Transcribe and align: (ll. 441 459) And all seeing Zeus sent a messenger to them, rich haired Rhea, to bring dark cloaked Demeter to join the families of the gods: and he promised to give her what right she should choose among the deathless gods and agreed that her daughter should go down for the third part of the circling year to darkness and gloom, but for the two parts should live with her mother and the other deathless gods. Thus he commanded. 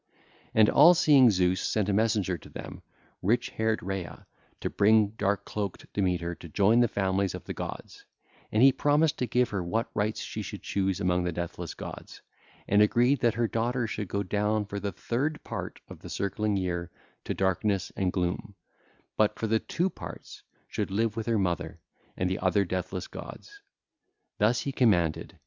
(ll. 0.55 0.63
441 0.65 1.29
459) 1.29 1.29
And 1.29 1.29
all 1.29 1.29
seeing 1.29 1.29
Zeus 1.29 1.61
sent 1.61 1.89
a 1.89 1.93
messenger 1.93 2.35
to 2.39 2.49
them, 2.49 2.81
rich 3.21 3.49
haired 3.49 3.83
Rhea, 3.83 4.25
to 4.61 4.69
bring 4.71 5.09
dark 5.09 5.45
cloaked 5.45 5.93
Demeter 5.93 6.33
to 6.33 6.49
join 6.49 6.79
the 6.79 6.87
families 6.87 7.35
of 7.35 7.43
the 7.43 7.53
gods: 7.53 8.03
and 8.51 8.63
he 8.63 8.71
promised 8.71 9.19
to 9.19 9.27
give 9.27 9.49
her 9.49 9.61
what 9.61 9.91
right 9.93 10.17
she 10.17 10.41
should 10.41 10.63
choose 10.63 10.99
among 10.99 11.23
the 11.23 11.31
deathless 11.31 11.75
gods 11.75 12.23
and 12.67 12.81
agreed 12.81 13.19
that 13.19 13.35
her 13.35 13.47
daughter 13.47 13.85
should 13.85 14.07
go 14.07 14.23
down 14.23 14.65
for 14.65 14.79
the 14.79 14.91
third 14.91 15.43
part 15.43 15.79
of 15.87 15.99
the 15.99 16.09
circling 16.09 16.57
year 16.57 16.89
to 17.25 17.35
darkness 17.35 17.91
and 17.95 18.11
gloom, 18.11 18.55
but 19.17 19.37
for 19.37 19.45
the 19.45 19.59
two 19.59 19.87
parts 19.87 20.41
should 20.67 20.89
live 20.89 21.15
with 21.15 21.27
her 21.27 21.37
mother 21.37 21.79
and 22.17 22.27
the 22.27 22.39
other 22.39 22.65
deathless 22.65 23.05
gods. 23.05 23.61
Thus 24.39 24.61
he 24.61 24.71
commanded. 24.71 25.37